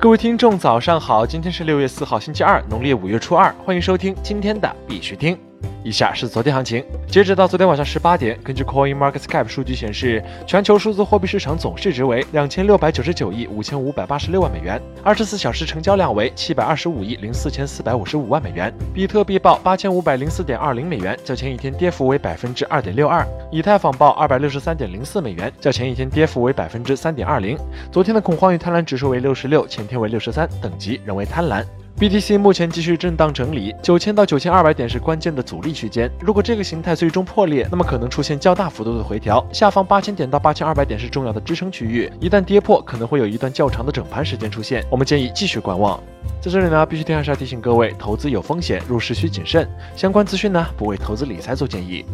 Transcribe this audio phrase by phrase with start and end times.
[0.00, 1.26] 各位听众，早上好！
[1.26, 5.38] 今天是六月四号，星期二，农历五月初二，欢迎收听今天的必须听。
[5.82, 18.72] 以下是昨天行情，截止到昨天晚上十八点，根据 Coin Market Cap 数据显示，全球数字货币市场总市值为两千六百九十九亿五千五百八十六万美元，二十四小时成交量为七百二十五亿零四千四百五十五万美元。
[18.92, 27.58] 比特币报八千五百零四点二零美元，较前一天跌幅为百分之二点六二；以太坊报二百六十三点零四美元，较前一天跌幅为百分之三点二零。
[27.90, 31.64] 昨天的恐慌与贪婪指数为六十六，前天为六十三，等级仍为贪婪。
[32.00, 36.10] BTC 目前继续震荡整理，九千到九千二百点是关键的阻力区间。
[36.18, 39.46] 如果这个形态最终破裂，那么可能出现较大幅度的回调。
[39.52, 44.82] 下方八千点到八千二百点是重要的支撑区域，一旦跌破，可能会有一段较长的整盘时间出现。
[44.90, 46.02] 我们建议继续观望。
[46.40, 49.68] 在这里呢，必须还是要提醒各位，投资有风险，入市需谨慎。
[49.94, 52.06] 相关资讯呢，不为投资理财做建议。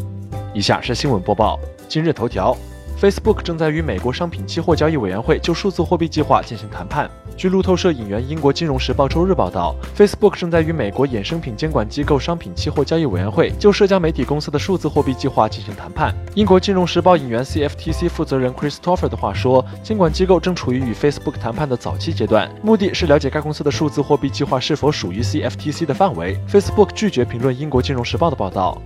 [0.53, 1.61] 以下是新闻播报。
[1.89, 2.57] 今日头条。
[2.99, 7.11] Facebook 正在与美国商品期货交易委员会就数字货币计划进行谈判。
[7.37, 16.15] 据路透社引援英国金融时报周日报道，Facebook 正在与美国衍生品监管机构商品期货交易委员会就社交媒体公司的数字货币计划进行谈判。
[16.35, 26.39] 英国金融时报引援 CFTC 负责人 Christopher 的话说，监管机构正处于与 Facebook 谈判的早期阶段，目的是了解该公司的数字货币计划是否属于 CFTC 的范围。
[26.49, 28.81] Facebook 拒绝评论英国金融时报的报道。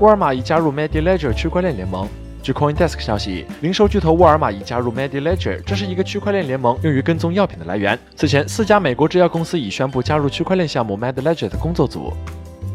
[0.00, 2.08] 沃尔玛已加入 MediLedger 区块链联盟。
[2.42, 7.98] 据 CoinDesk 消息，零售巨头沃尔玛已加入 Medi Ledger，这是一个区块链联盟，用于跟踪药品的来源。
[8.16, 12.12] 此前，四家美国制药公司已宣布加入区块链项目 Medi Ledger 的工作组。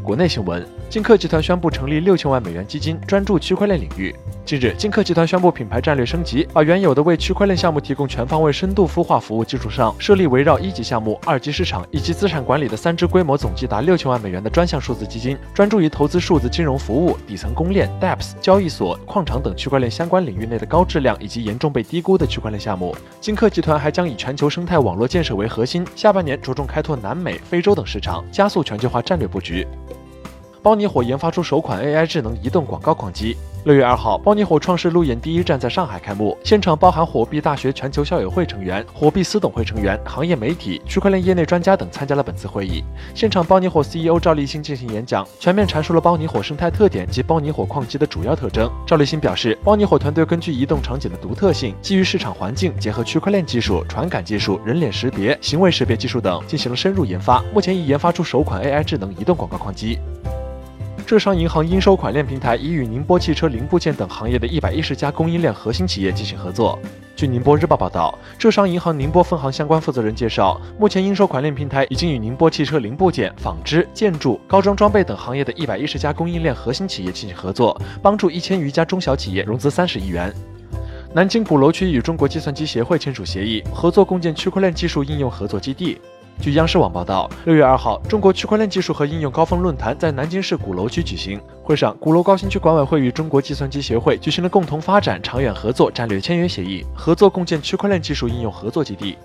[0.05, 4.15] 国内新闻：金客集团宣布成立六千万美元基金，专注区块链领域。
[4.45, 22.95] 近日，金客集团宣布品牌战略升级，把原有的为区块链项目提供全方位深度孵化服务基础上，设立围绕一级项目、二级市场以及资产管理的三支规模总计达六千万美元的专项数字基金，专注于投资数字金融服务、底层公链、DApps、交易所、矿场等区块链相关领域内的高质量以及严重被低估的区块链项目。
[23.19, 29.67] 金客集团还将以全球生态网络建设为核心，下半年着重开拓南美、非洲等市场，加速全球化战略布局。
[30.65, 33.37] 包尼火研发出首款 AI 智能移动广告矿机。
[33.65, 42.83] 六月二号，包尼火创世路演第一站在上海开幕，现场包含火币大学全球校友会成员、火币司董会成员、行业媒体、区块链业内专家等参加了本次会议。
[43.13, 48.67] 现场，包尼火 CEO 赵立新进行演讲，全面阐述了包尼火生态特点及包尼火矿机的主要特征。
[48.87, 59.99] 赵立新表示，包尼火团队根据移动场景的独特性，基于市场环境，结合区块链技术、传感技术、人脸识别、行为识别技术等，进行了深入研发，目前已研发出首款 AI 智能移动广告矿机。
[61.05, 66.79] 浙商银行应收款链平台已与宁波汽车零部件等行业的一百一十家供应链核心企业进行合作。
[67.15, 80.33] 据宁波日报报道，浙商银行宁波分行相关负责人介绍，目前应收款链平台已经与宁波汽车零部件、纺织、建筑、高装装备等行业的一百一十家供应链核心企业进行合作，帮助一千余家中小企业融资三十亿元。
[81.13, 86.01] 南京鼓楼区与中国计算机协会签署协议，合作共建区块链技术应用合作基地。
[86.41, 91.41] 据央视网报道，六月二号，中国区块链技术和应用高峰论坛在南京市鼓楼区举行。
[91.63, 99.17] 会上，鼓楼高新区管委会与中国计算机协会举行了共同发展、长远合作战略签约协议，合作共建区块链技术应用合作基地。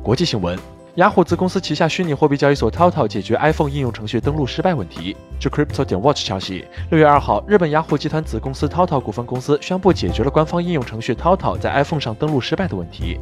[0.00, 0.56] 国际新闻：
[0.94, 5.16] 雅虎子公司旗下虚拟货币交易所 TaoTao 解决 iPhone 应用程序登录失败问题。
[5.40, 13.18] 据 Crypto 点 Watch 消息，六月二号，日本雅虎集团子公司 TaoTao 股份公司宣布解决了官方应用程序 TaoTao 在 iPhone 上登录失败的问题。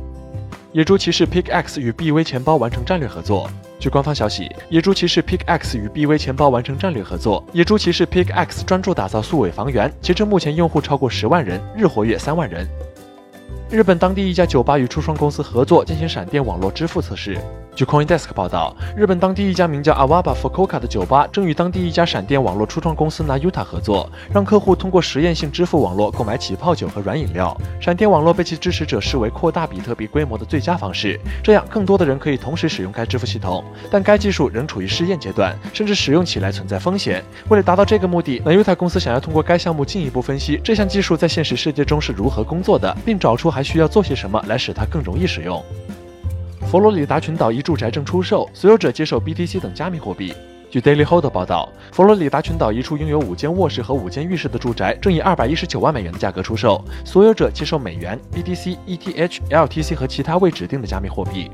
[0.73, 3.47] 野猪骑士 PickX 与 BV 钱包完成战略合作。
[3.79, 7.45] 据官方消息，野猪骑士 PickX 与 BV 钱包完成战略合作。
[7.53, 12.67] 野猪骑士 PickX 专注打造速尾房源，截至目前用户超过十万人，日活跃三万人。
[13.69, 17.37] 日本当地一家酒吧与初创公司合作进行闪电网络支付测试。
[17.75, 27.59] 据 CoinDesk 报道，日本当地一家名叫 Awaba Fukuoka 的酒吧正与当地一家闪电网络初创公司 Nayuta 合作，让客户通过实验性支付网络购买起泡酒和软饮料。
[27.81, 33.65] 闪电网络被其支持者视为扩大比特币规模的最佳方式，这样更多的人可以同时使用该支付系统。
[33.91, 37.25] 但该技术仍处于试验阶段，甚至使用起来存在风险。
[37.49, 45.65] 为了达到这个目的，Nayuta 公司想要通过该项目进一步分析这项技术在现实世界中是如何工作的，并找出还需要做些什么来使它更容易使用。
[46.73, 50.33] 佛罗里达群岛一住宅正出售，所有者接受 BTC 等加密货币。
[50.71, 61.51] 据 Daily Hold 报道，佛罗里达群岛一处拥有五间卧室和五间浴室的住宅正以二百一十九万美元的价格出售，所有者接受美元、BTC、ETH、LTC 和其他未指定的加密货币。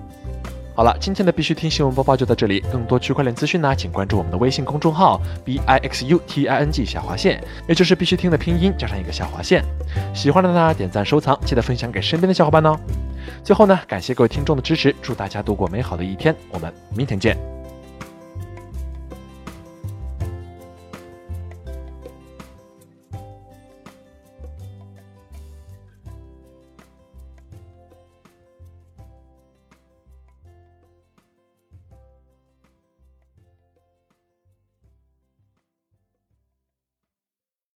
[0.77, 2.61] 好了，今天的必须听新闻播报就到这里。
[2.71, 9.65] 更多区块链资讯呢，请关注我们的微信公众号 b i x u t i n g 下划线，也就是必须听的拼音加上一个下划线。
[10.15, 12.79] 喜欢的呢，点赞收藏，记得分享给身边的小伙伴哦。
[13.43, 17.58] 最后呢，感谢各位听众的支持，祝大家度过美好的一天，我们明天见。